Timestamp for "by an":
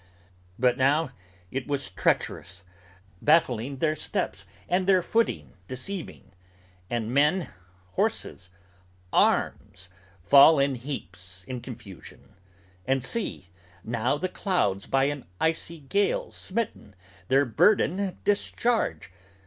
14.87-15.23